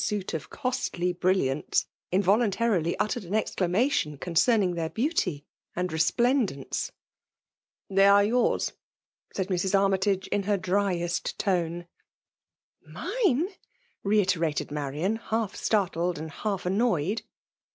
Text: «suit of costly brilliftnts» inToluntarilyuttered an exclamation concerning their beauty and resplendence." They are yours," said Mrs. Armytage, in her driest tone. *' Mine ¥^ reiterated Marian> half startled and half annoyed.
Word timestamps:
«suit 0.01 0.33
of 0.33 0.49
costly 0.49 1.13
brilliftnts» 1.13 1.85
inToluntarilyuttered 2.11 3.23
an 3.23 3.35
exclamation 3.35 4.17
concerning 4.17 4.73
their 4.73 4.89
beauty 4.89 5.45
and 5.75 5.93
resplendence." 5.93 6.91
They 7.87 8.07
are 8.07 8.23
yours," 8.23 8.73
said 9.31 9.49
Mrs. 9.49 9.79
Armytage, 9.79 10.25
in 10.29 10.41
her 10.49 10.57
driest 10.57 11.37
tone. 11.37 11.85
*' 12.39 12.81
Mine 12.83 13.47
¥^ 13.49 13.49
reiterated 14.03 14.71
Marian> 14.71 15.17
half 15.17 15.55
startled 15.55 16.17
and 16.17 16.31
half 16.31 16.65
annoyed. 16.65 17.21